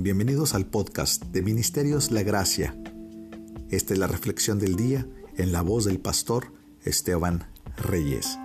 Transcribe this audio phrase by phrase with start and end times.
[0.00, 2.72] Bienvenidos al podcast de Ministerios La Gracia.
[3.68, 5.04] Esta es la reflexión del día
[5.36, 6.52] en la voz del pastor
[6.84, 8.38] Esteban Reyes.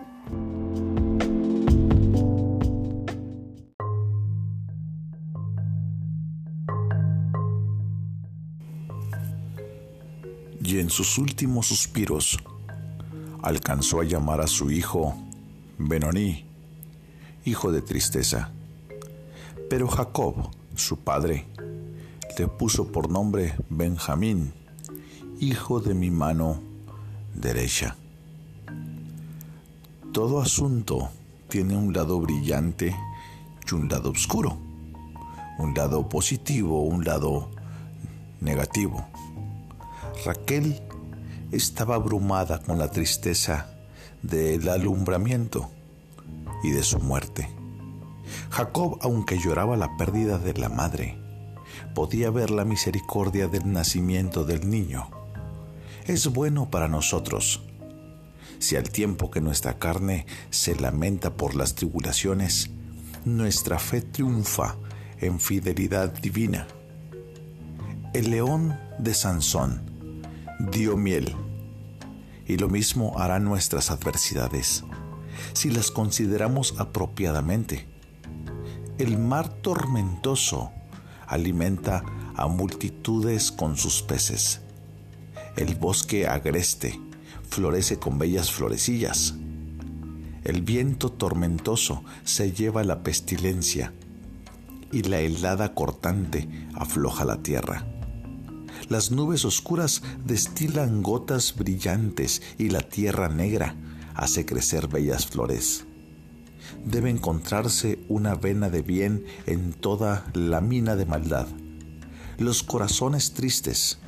[10.59, 12.39] Y en sus últimos suspiros
[13.43, 15.15] alcanzó a llamar a su hijo
[15.77, 16.47] Benoní,
[17.45, 18.49] hijo de tristeza.
[19.69, 21.45] Pero Jacob, su padre,
[22.37, 24.53] le puso por nombre Benjamín,
[25.39, 26.59] hijo de mi mano
[27.35, 27.95] derecha.
[30.11, 31.09] Todo asunto
[31.47, 32.95] tiene un lado brillante
[33.69, 34.57] y un lado oscuro,
[35.59, 37.49] un lado positivo, un lado
[38.41, 39.05] negativo.
[40.25, 40.81] Raquel
[41.51, 43.67] estaba abrumada con la tristeza
[44.21, 45.69] del alumbramiento
[46.63, 47.49] y de su muerte.
[48.49, 51.22] Jacob, aunque lloraba la pérdida de la madre,
[51.93, 55.09] podía ver la misericordia del nacimiento del niño.
[56.05, 57.61] Es bueno para nosotros.
[58.59, 62.69] Si al tiempo que nuestra carne se lamenta por las tribulaciones,
[63.25, 64.75] nuestra fe triunfa
[65.19, 66.67] en fidelidad divina.
[68.13, 69.81] El león de Sansón
[70.71, 71.35] dio miel,
[72.45, 74.83] y lo mismo harán nuestras adversidades,
[75.53, 77.87] si las consideramos apropiadamente.
[78.97, 80.71] El mar tormentoso
[81.27, 82.03] alimenta
[82.35, 84.61] a multitudes con sus peces.
[85.55, 86.99] El bosque agreste
[87.47, 89.35] florece con bellas florecillas.
[90.43, 93.93] El viento tormentoso se lleva la pestilencia
[94.91, 97.85] y la helada cortante afloja la tierra.
[98.89, 103.75] Las nubes oscuras destilan gotas brillantes y la tierra negra
[104.15, 105.85] hace crecer bellas flores
[106.85, 111.47] debe encontrarse una vena de bien en toda la mina de maldad.
[112.37, 113.99] Los corazones tristes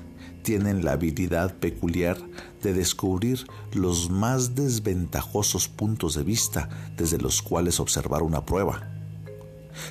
[0.43, 2.17] tienen la habilidad peculiar
[2.61, 8.91] de descubrir los más desventajosos puntos de vista desde los cuales observar una prueba.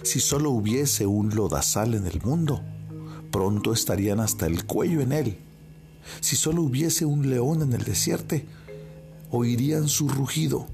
[0.02, 2.62] Si solo hubiese un lodazal en el mundo,
[3.30, 5.38] pronto estarían hasta el cuello en él.
[6.20, 8.36] Si solo hubiese un león en el desierto,
[9.30, 10.66] oirían su rugido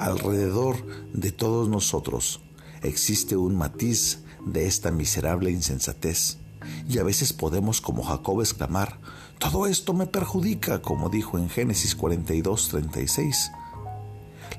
[0.00, 0.76] alrededor
[1.12, 2.40] de todos nosotros
[2.82, 6.38] existe un matiz de esta miserable insensatez.
[6.88, 8.98] Y a veces podemos, como Jacob, exclamar,
[9.38, 13.52] todo esto me perjudica, como dijo en Génesis 42, 36.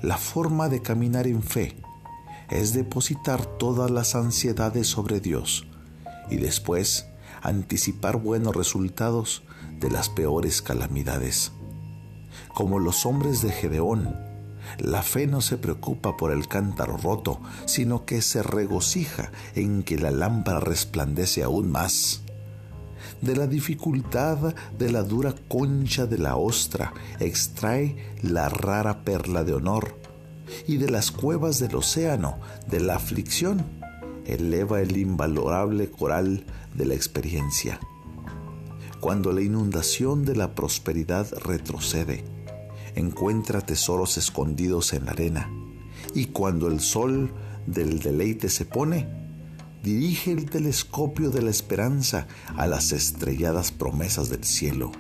[0.01, 1.75] La forma de caminar en fe
[2.50, 5.66] es depositar todas las ansiedades sobre Dios
[6.30, 7.07] y después
[7.41, 9.44] anticipar buenos resultados
[9.80, 11.51] de las peores calamidades.
[12.53, 14.31] Como los hombres de Gedeón,
[14.80, 19.98] la fe no se preocupa por el cántaro roto, sino que se regocija en que
[19.98, 22.22] la lámpara resplandece aún más.
[23.22, 29.54] De la dificultad de la dura concha de la ostra extrae la rara perla de
[29.54, 30.00] honor,
[30.68, 33.64] y de las cuevas del océano, de la aflicción,
[34.26, 36.46] eleva el invalorable coral
[36.76, 37.80] de la experiencia.
[39.00, 42.24] Cuando la inundación de la prosperidad retrocede,
[42.96, 45.50] encuentra tesoros escondidos en la arena,
[46.13, 47.31] y cuando el sol
[47.66, 49.07] del deleite se pone,
[49.84, 54.91] dirige el telescopio de la esperanza a las estrelladas promesas del cielo.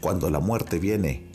[0.00, 1.26] Cuando la muerte viene,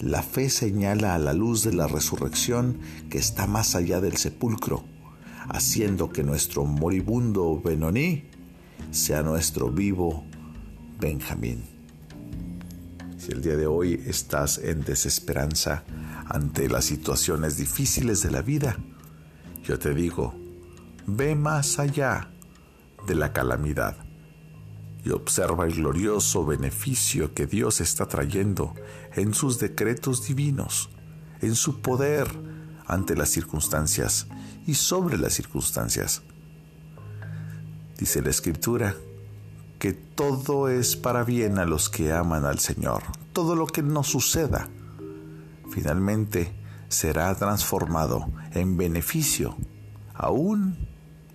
[0.00, 2.78] la fe señala a la luz de la resurrección
[3.10, 4.84] que está más allá del sepulcro,
[5.48, 8.24] haciendo que nuestro moribundo Benoní
[8.90, 10.24] sea nuestro vivo
[11.00, 11.77] Benjamín.
[13.18, 15.82] Si el día de hoy estás en desesperanza
[16.26, 18.78] ante las situaciones difíciles de la vida,
[19.64, 20.34] yo te digo,
[21.04, 22.30] ve más allá
[23.08, 23.96] de la calamidad
[25.04, 28.74] y observa el glorioso beneficio que Dios está trayendo
[29.14, 30.88] en sus decretos divinos,
[31.40, 32.28] en su poder
[32.86, 34.28] ante las circunstancias
[34.64, 36.22] y sobre las circunstancias.
[37.98, 38.94] Dice la Escritura,
[39.78, 43.02] que todo es para bien a los que aman al Señor.
[43.32, 44.68] Todo lo que nos suceda
[45.70, 46.52] finalmente
[46.88, 49.56] será transformado en beneficio,
[50.14, 50.88] aun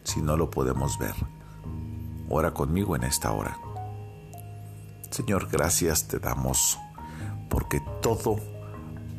[0.03, 1.15] si no lo podemos ver.
[2.29, 3.57] Ora conmigo en esta hora.
[5.11, 6.79] Señor, gracias te damos
[7.49, 8.37] porque todo,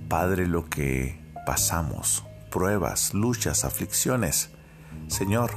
[0.08, 4.50] Padre, lo que pasamos, pruebas, luchas, aflicciones,
[5.06, 5.52] Señor,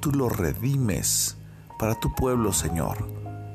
[0.00, 1.36] tú lo redimes
[1.84, 3.06] para tu pueblo, Señor,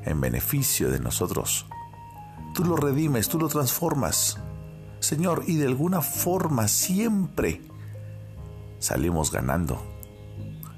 [0.04, 1.66] en beneficio de nosotros.
[2.54, 4.38] Tú lo redimes, tú lo transformas,
[5.00, 7.60] Señor, y de alguna forma siempre
[8.78, 9.82] salimos ganando.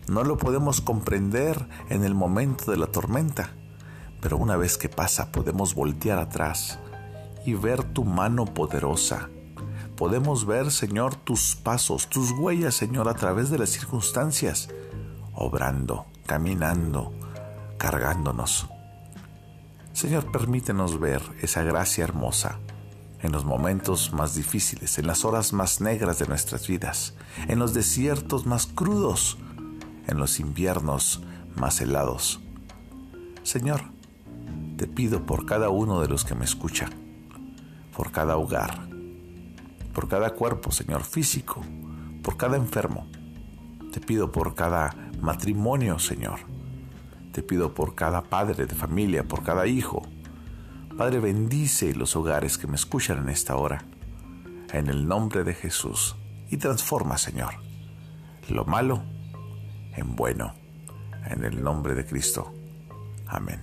[0.08, 3.50] No lo podemos comprender en el momento de la tormenta,
[4.22, 6.78] pero una vez que pasa podemos voltear atrás
[7.44, 9.28] y ver tu mano poderosa.
[9.98, 14.70] Podemos ver, Señor, tus pasos, tus huellas, Señor, a través de las circunstancias,
[15.34, 17.12] obrando, caminando,
[17.82, 18.68] cargándonos.
[19.92, 22.60] Señor, permítenos ver esa gracia hermosa
[23.20, 27.14] en los momentos más difíciles, en las horas más negras de nuestras vidas,
[27.48, 29.36] en los desiertos más crudos,
[30.06, 31.24] en los inviernos
[31.56, 32.40] más helados.
[33.42, 33.82] Señor,
[34.76, 36.88] te pido por cada uno de los que me escucha,
[37.96, 38.88] por cada hogar,
[39.92, 41.62] por cada cuerpo, Señor, físico,
[42.22, 43.08] por cada enfermo.
[43.92, 46.52] Te pido por cada matrimonio, Señor.
[47.32, 50.02] Te pido por cada padre de familia, por cada hijo.
[50.98, 53.86] Padre, bendice los hogares que me escuchan en esta hora.
[54.70, 56.14] En el nombre de Jesús.
[56.50, 57.54] Y transforma, Señor,
[58.50, 59.02] lo malo
[59.96, 60.52] en bueno.
[61.24, 62.52] En el nombre de Cristo.
[63.26, 63.62] Amén.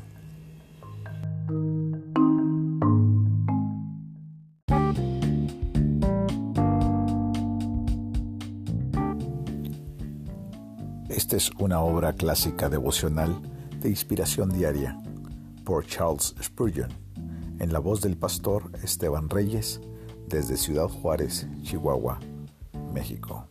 [11.10, 13.39] Esta es una obra clásica devocional
[13.80, 14.98] de inspiración diaria
[15.64, 16.90] por Charles Spurgeon,
[17.60, 19.80] en la voz del pastor Esteban Reyes,
[20.28, 22.20] desde Ciudad Juárez, Chihuahua,
[22.94, 23.48] México.